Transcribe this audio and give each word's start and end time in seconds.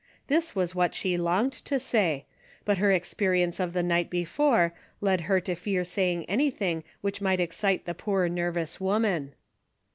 This 0.25 0.55
was 0.55 0.73
what 0.73 0.95
she 0.95 1.15
longed 1.15 1.51
to 1.53 1.77
say, 1.77 2.25
but 2.65 2.79
her 2.79 2.91
experience 2.91 3.59
of 3.59 3.73
the 3.73 3.83
night 3.83 4.09
before 4.09 4.73
led 4.99 5.21
her 5.29 5.39
to 5.41 5.53
fear 5.53 5.83
saying 5.83 6.25
anything 6.25 6.83
which 7.01 7.21
might 7.21 7.39
excite 7.39 7.85
the 7.85 7.93
poor 7.93 8.27
nervous 8.27 8.77
Avoman. 8.79 9.33